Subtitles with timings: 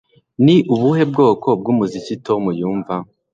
[0.45, 2.95] Ni ubuhe bwoko bwumuziki Tom yumva